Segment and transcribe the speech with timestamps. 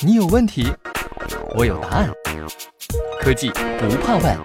[0.00, 0.66] 你有问题，
[1.56, 2.10] 我有答案。
[3.20, 4.38] 科技不怕问。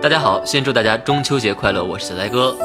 [0.00, 2.56] 大家好，先祝大家中秋节快乐，我是小呆哥。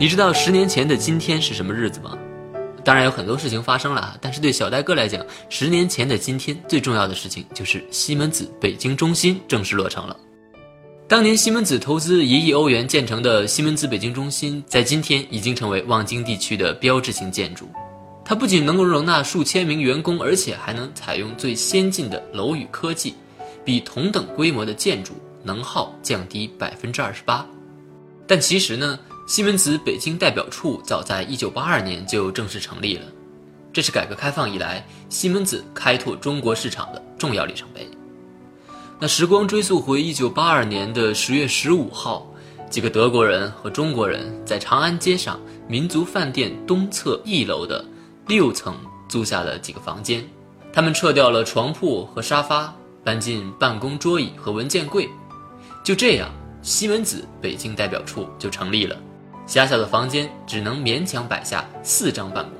[0.00, 2.16] 你知道十年前的今天是什么日子吗？
[2.84, 10.16] 当然有很多事情发生了，但是对小呆哥来讲，十年前的今天最重要的事情就是西门子北京中心正式落成了。
[11.08, 17.66] 当年西门子投资一亿欧元建成的西门子北京中心，在今天已经成为望京地区的标志性建筑。
[18.22, 23.14] 它不仅能够容纳数千名员工，而且还能采用最先进的楼宇科技，
[23.64, 27.46] 比同等规模的建筑能耗降低百分之二十八。
[28.26, 33.06] 但其实呢，西门子北京代表处早在一九八二年就正式成立了，
[33.72, 37.88] 这是改革开放以来西门子开拓中国市场的重要里程碑。
[39.00, 42.26] 那时光追溯回一九八二年的十月十五号，
[42.68, 47.84] 几个德国人和中国人在长安街上民族饭店东侧一楼的
[48.26, 48.74] 六层
[49.08, 50.28] 租下了几个房间，
[50.72, 55.08] 他们撤掉了床铺和沙发，搬进办公桌椅和文件柜，
[55.84, 56.28] 就这样，
[56.60, 58.96] 西门子北京代表处就成立了。
[59.46, 62.57] 狭小的房间只能勉强摆下四张办公。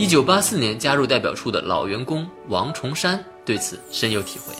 [0.00, 4.54] 一九八四年加入代表处的老员工王崇山对此深有体会。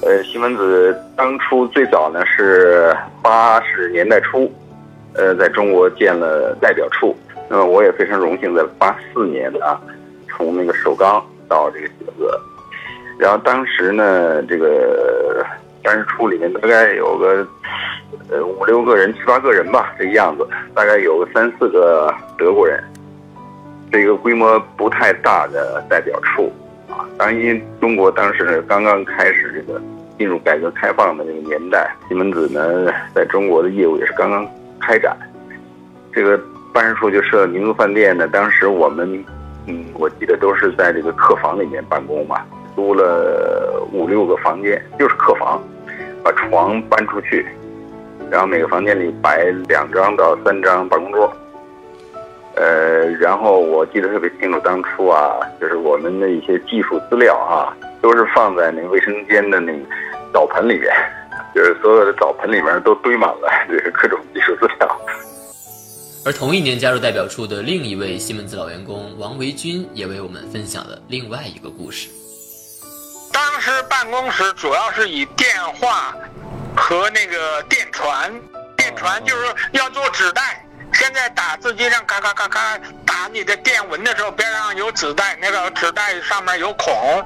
[0.00, 4.50] 呃，西门子当初最早呢是八十年代初，
[5.12, 7.14] 呃，在中国建了代表处。
[7.50, 9.78] 那么我也非常荣幸，在八四年啊，
[10.30, 12.40] 从那个首钢到这个西门子。
[13.18, 15.44] 然后当时呢，这个
[15.82, 17.46] 办事处里面大概有个
[18.30, 22.82] 呃五六个人、七八个人吧，这个样子，大概有个三四个德国人。
[23.92, 26.50] 是一个规模不太大的代表处，
[26.88, 29.80] 啊，当然，因为中国当时刚刚开始这个
[30.18, 34.46] 进入改革开放的那个年代，西门子呢在中国的业务也是刚刚
[34.80, 35.16] 开展。
[36.12, 36.38] 这个
[36.72, 39.24] 办事处就设民族饭店呢，当时我们，
[39.66, 42.40] 嗯，我记得都是在这个客房里面办公嘛，
[42.76, 45.60] 租了五六个房间，就是客房，
[46.22, 47.44] 把床搬出去，
[48.30, 51.32] 然后每个房间里摆两张到三张办公桌。
[52.60, 57.72] 呃，然后我记得特别清楚，当初啊，就是我们的一些技术资料啊，
[58.02, 59.78] 都是放在那个卫生间的那个
[60.30, 60.92] 澡盆里面，
[61.54, 65.00] 就是所有的澡盆里面都堆满了就是各种技术资料。
[66.26, 72.10] 而同一年加入代表处的另一位西门子老员工王维军，也为我们分享了另外一个故事。
[73.32, 75.48] 当时办公室主要是以电
[75.80, 76.14] 话
[76.76, 78.30] 和那个电传，
[78.76, 80.62] 电传就是要做纸袋。
[80.92, 87.24] 现在打字机上咔咔咔咔打你的电文的时候，边上有纸袋，那个纸袋上面有孔，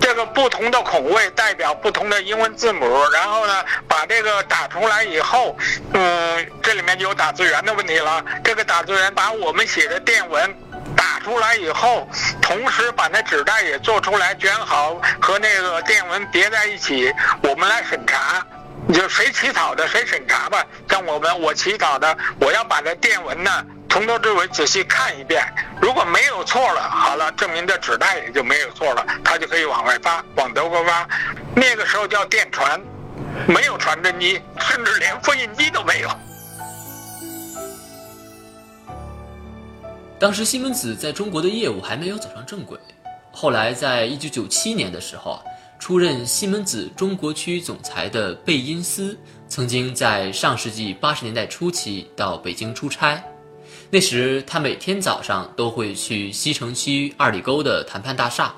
[0.00, 2.86] 这个不同的孔位代表不同的英文字母。
[3.12, 5.56] 然后呢，把这个打出来以后，
[5.92, 8.24] 嗯，这里面就有打字员的问题了。
[8.42, 10.54] 这个打字员把我们写的电文
[10.96, 12.08] 打出来以后，
[12.42, 18.44] 同时把那纸袋也做出来，卷好和那个电文叠在一起，我们来审查。
[18.86, 23.50] 你就谁起草的谁审查吧，像我们我起草的，我要把这电文呢
[23.88, 25.42] 从头至尾仔细看一遍，
[25.80, 31.08] 如果没有错了，好了，证明这纸袋也就没有错了，他就可以往外发，往德国发。
[31.56, 32.78] 那个时候叫电传，
[33.46, 36.10] 没有传真机，甚至连复印机都没有。
[40.18, 42.78] 当时西门子在中国的业务还没有走上正轨，
[43.32, 45.42] 后来在一九九七年的时候。
[45.84, 49.14] 出任西门子中国区总裁的贝因斯，
[49.48, 53.22] 曾经在上世纪八十年代初期到北京出差。
[53.90, 58.54] 那时他每天早上都会去西城区二里沟的谈判大厦，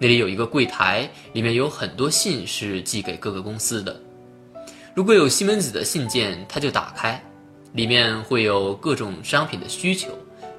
[0.00, 4.02] 那里有一个柜台，里面有很多信是寄给各个公司的。
[4.92, 7.24] 如果有西门子的信件，他就打开，
[7.74, 10.08] 里面会有各种商品的需求，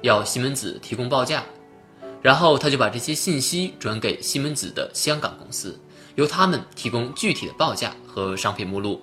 [0.00, 1.44] 要西门子提供报价，
[2.22, 5.78] 然后他就把这些信息转给西门子的香港公司。
[6.18, 9.00] 由他们提供具体的报价和商品目录。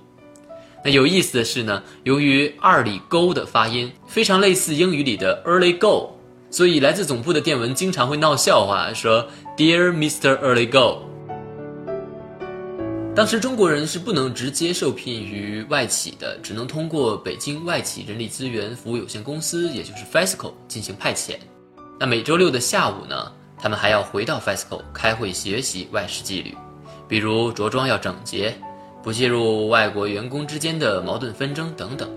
[0.83, 6.11] 那有意思的是呢，由于二里沟的发音非常类似英语里的 early go，
[6.51, 9.25] 所以来自总部的电文经常会闹笑话，说
[9.55, 10.37] Dear Mr.
[10.39, 11.03] Early Go。
[13.15, 21.37] 当时中国人是不能直接受聘于外企的，只能通过北京外企人力资源服务有限公司，也就是 FESCO 进行派遣。
[21.97, 26.53] 那每周六的下午呢，他们还要回到 FESCO 开会学习外事纪律。
[27.07, 28.55] 比如着装要整洁，
[29.03, 32.09] 不介入外国员工之间的矛盾纷争等等。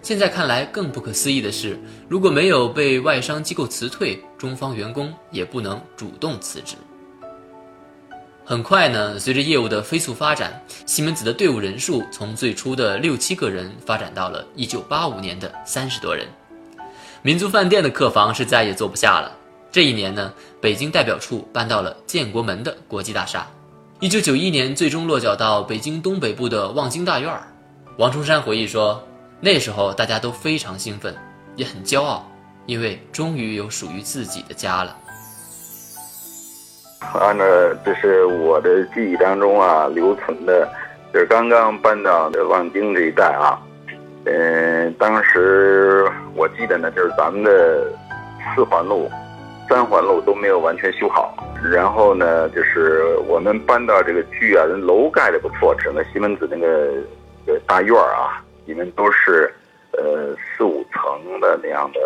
[0.00, 1.78] 现在看来更不可思议的是，
[2.08, 6.74] 如果没有被外商机构辞退，中方员工也不能主动辞职。
[8.44, 16.26] 很快呢，随着业务的飞速发展，西门子的队伍人数从最初的六七个人发展到了1985年的三十多人。
[17.22, 19.30] 民族饭店的客房是再也坐不下了。
[19.70, 23.46] 这一年呢，北京代表处搬到了建国门的国际大厦。
[24.02, 27.40] 1991年，最终落脚到北京东北部的望京大院儿。
[27.98, 29.00] 王冲山回忆说，
[29.38, 31.14] 那时候大家都非常兴奋，
[31.54, 32.28] 也很骄傲，
[32.66, 34.96] 因为终于有属于自己的家了。
[37.14, 37.44] 按照
[37.84, 40.68] 这是我的记忆当中啊留存的，
[41.14, 43.56] 就是刚刚搬到的望京这一带啊，
[44.24, 47.86] 嗯，当时我记得呢，就是咱们的
[48.56, 49.08] 四环路、
[49.72, 51.34] 三环路都没有完全修好，
[51.72, 59.50] 然后呢，就是我们搬到这个区啊，楼盖的不错，整个西门子那个大院啊，里面都是
[59.92, 62.00] 呃四五层的那样的。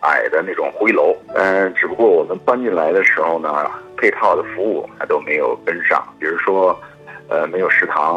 [0.00, 6.74] 矮的那种灰楼，嗯，只不过我们搬进来的时候呢，配套的服务还都没有跟上，比如说，
[7.28, 8.16] 呃，没有食堂，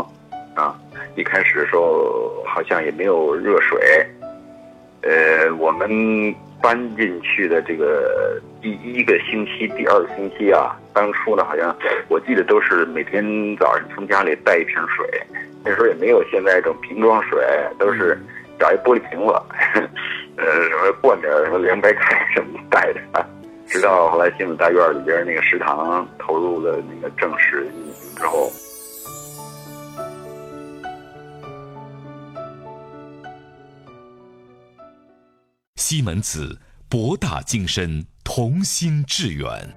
[0.55, 0.79] 啊，
[1.17, 4.07] 一开始的时候好像也没有热水，
[5.01, 5.89] 呃，我们
[6.63, 11.75] 搬进去的这个第一个星期、第二个星期啊，当初呢，好像
[12.07, 13.21] 我记得都是每天
[13.57, 15.05] 早上从家里带一瓶水，
[15.65, 17.37] 那时候也没有现在这种瓶装水，
[17.77, 18.17] 都是
[18.57, 19.33] 找一玻璃瓶子。
[20.37, 23.27] 呃，什么灌点什么凉白开什么带的啊？
[23.67, 28.49] 直到后来新子大院里边那个食堂投入了那个正式运行之后，
[35.85, 39.75] 西门子博大精深，同心致远。